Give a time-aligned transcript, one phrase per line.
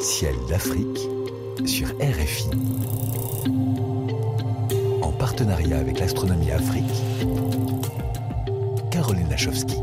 [0.00, 0.98] Ciel d'Afrique
[1.66, 2.48] sur RFI.
[5.02, 6.84] En partenariat avec l'Astronomie Afrique,
[8.90, 9.76] Caroline Lachowski.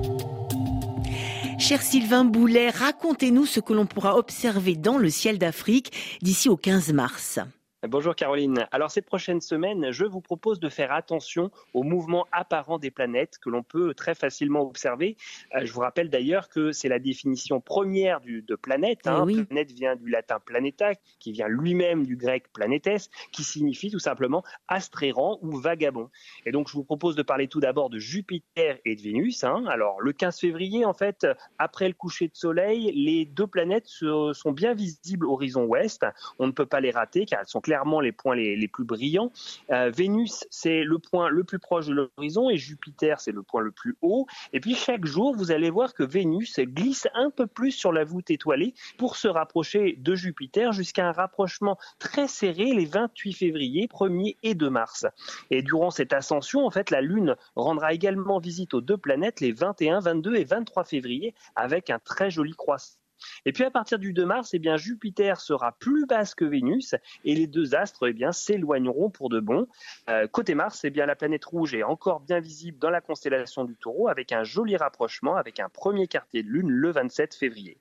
[1.60, 5.92] Cher Sylvain Boulet, racontez-nous ce que l'on pourra observer dans le ciel d'Afrique
[6.24, 7.40] d'ici au 15 mars.
[7.84, 8.68] Bonjour Caroline.
[8.72, 13.38] Alors ces prochaines semaines, je vous propose de faire attention aux mouvements apparents des planètes
[13.40, 15.16] que l'on peut très facilement observer.
[15.56, 19.02] Euh, je vous rappelle d'ailleurs que c'est la définition première du, de planète.
[19.06, 19.24] Eh Hein.
[19.26, 19.44] oui.
[19.44, 24.44] Planète vient du latin planeta, qui vient lui-même du grec planetes, qui signifie tout simplement
[24.68, 26.10] astre errant ou vagabond.
[26.48, 29.44] Et donc je vous propose de parler tout d'abord de Jupiter et de Vénus.
[29.44, 29.66] hein.
[29.68, 31.28] Alors le 15 février, en fait,
[31.60, 36.08] après le coucher de soleil, les deux planètes sont bien visibles horizon ouest.
[36.40, 39.30] On ne peut pas les rater car elles sont clairement les points les, plus brillants.
[39.72, 43.60] Euh, Vénus, c'est le point le plus proche de l'horizon et Jupiter, c'est le point
[43.60, 44.26] le plus haut.
[44.54, 48.06] Et puis chaque jour, vous allez voir que Vénus glisse un peu plus sur la
[48.06, 53.88] voûte étoilée pour se rapprocher de Jupiter jusqu'à un rapprochement très serré les 28 février,
[53.88, 55.06] 1er et 2 mars.
[55.52, 59.52] Et durant cette ascension, en fait, la Lune rendra également visite aux deux planètes les
[59.52, 62.98] 21, 22 et 23 février avec un très joli croissant.
[63.46, 67.36] Et puis à partir du 2 mars, eh Jupiter sera plus basse que Vénus et
[67.36, 69.68] les deux astres eh s'éloigneront pour de bon.
[70.10, 73.64] Euh, côté Mars, eh bien, la planète rouge est encore bien visible dans la constellation
[73.64, 77.78] du taureau avec un joli rapprochement avec un premier quartier de lune le 27 février.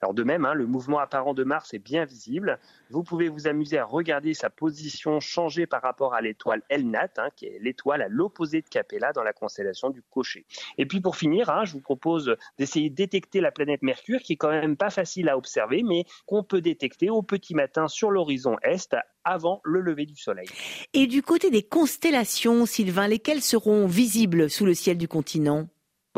[0.00, 2.58] Alors de même, hein, le mouvement apparent de Mars est bien visible.
[2.90, 7.28] Vous pouvez vous amuser à regarder sa position changer par rapport à l'étoile Elnat, hein,
[7.34, 10.46] qui est l'étoile à l'opposé de Capella dans la constellation du Cocher.
[10.76, 14.34] Et puis pour finir, hein, je vous propose d'essayer de détecter la planète Mercure, qui
[14.34, 18.10] est quand même pas facile à observer, mais qu'on peut détecter au petit matin sur
[18.10, 20.48] l'horizon est avant le lever du soleil.
[20.94, 25.68] Et du côté des constellations, Sylvain, lesquelles seront visibles sous le ciel du continent?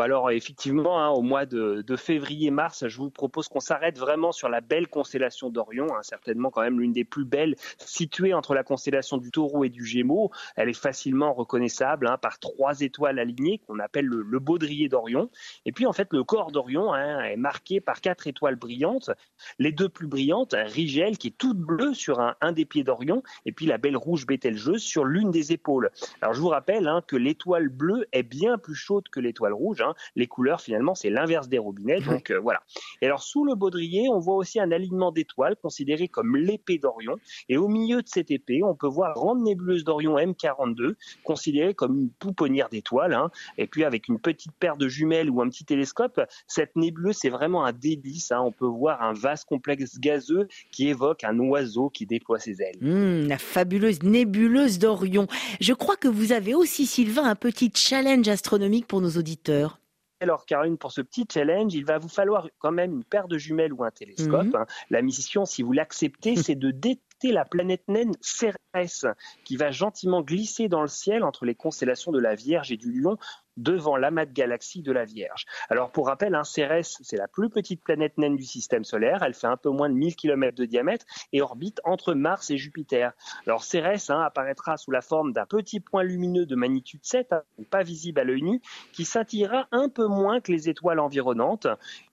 [0.01, 4.49] Bah alors effectivement, hein, au mois de, février-mars, je vous propose qu'on s'arrête vraiment sur
[4.49, 8.63] la belle constellation d'Orion, hein, certainement quand même l'une des plus belles, située entre la
[8.63, 10.31] constellation du Taureau et du Gémeaux.
[10.57, 15.29] Elle est facilement reconnaissable hein, par trois étoiles alignées qu'on appelle le, baudrier d'Orion.
[15.67, 19.11] Et puis en fait, le corps d'Orion est marqué par quatre étoiles brillantes.
[19.59, 23.53] Les deux plus brillantes, Rigel qui est toute bleue sur un, des pieds d'Orion, et
[23.53, 25.91] puis la belle rouge Bételgeuse sur l'une des épaules.
[26.23, 29.83] Alors je vous rappelle que l'étoile bleue est bien plus chaude que l'étoile rouge.
[29.91, 29.95] Hein.
[30.17, 32.01] Les couleurs finalement c'est l'inverse des robinets.
[32.01, 32.61] Donc euh, voilà.
[33.03, 37.17] Et alors sous le baudrier, on voit aussi un alignement d'étoiles considéré comme l'épée d'Orion.
[37.49, 41.99] Et au milieu de cette épée, on peut voir grande nébuleuse d'Orion M42, considérée comme
[41.99, 43.15] une pouponnière d'étoiles.
[43.15, 43.31] hein.
[43.59, 47.29] Et puis avec une petite paire de jumelles ou un petit télescope, cette nébuleuse c'est
[47.31, 48.33] vraiment un délice.
[48.33, 48.41] hein.
[48.43, 52.77] On peut voir un vaste complexe gazeux qui évoque un oiseau qui déploie ses ailes.
[52.81, 55.27] Hmm, La fabuleuse nébuleuse d'Orion.
[55.61, 59.80] Je crois que vous avez aussi, Sylvain, un petit challenge astronomique pour nos auditeurs.
[60.21, 63.39] Alors, Caroline, pour ce petit challenge, il va vous falloir quand même une paire de
[63.39, 64.47] jumelles ou un télescope.
[64.47, 64.57] Mhm.
[64.57, 64.67] hein.
[64.91, 69.07] La mission, si vous l'acceptez, c'est de détecter la planète naine Cérès,
[69.45, 72.91] qui va gentiment glisser dans le ciel entre les constellations de la Vierge et du
[72.93, 73.19] Lion,
[73.57, 75.45] devant l'amas de galaxies de la Vierge.
[75.69, 79.23] Alors, pour rappel, hein, Cérès, c'est la plus petite planète naine du système solaire.
[79.23, 82.57] Elle fait un peu moins de 1000 km de diamètre et orbite entre Mars et
[82.57, 83.13] Jupiter.
[83.47, 87.43] Alors, Cérès hein, apparaîtra sous la forme d'un petit point lumineux de magnitude 7, hein,
[87.71, 88.61] pas visible à l'œil nu,
[88.93, 91.67] qui scintillera un peu moins que les étoiles environnantes.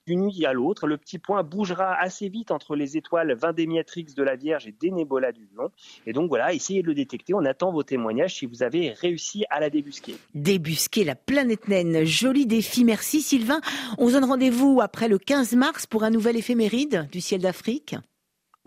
[0.08, 4.24] D'une nuit à l'autre, le petit point bougera assez vite entre les étoiles Vindémiatrix de
[4.24, 5.70] la Vierge et Dénébola du Lion.
[6.06, 7.34] Et donc voilà, essayez de le détecter.
[7.34, 10.16] On attend vos témoignages si vous avez réussi à la débusquer.
[10.34, 12.06] Débusquer la planète naine.
[12.06, 12.86] Joli défi.
[12.86, 13.60] Merci, Sylvain.
[13.98, 17.98] On se donne rendez-vous après le 15 mars pour un nouvel éphéméride du ciel d'Afrique.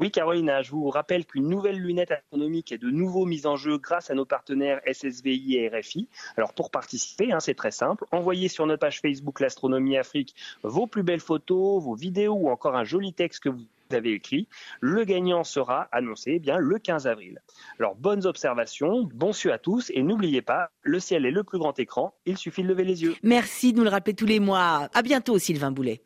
[0.00, 3.76] Oui, Carolina, je vous rappelle qu'une nouvelle lunette astronomique est de nouveau mise en jeu
[3.76, 6.08] grâce à nos partenaires SSVI et RFI.
[6.38, 8.06] Alors pour participer, hein, c'est très simple.
[8.10, 12.76] Envoyez sur notre page Facebook l'Astronomie Afrique vos plus belles photos, vos vidéos ou encore
[12.76, 14.48] un joli texte que vous avez écrit.
[14.80, 17.42] Le gagnant sera annoncé eh le 15 avril.
[17.78, 21.58] Alors bonnes observations, bon cieux à tous et n'oubliez pas, le ciel est le plus
[21.58, 23.16] grand écran, il suffit de lever les yeux.
[23.22, 24.88] Merci de nous le rappeler tous les mois.
[24.94, 26.00] À bientôt, Sylvain Boulet.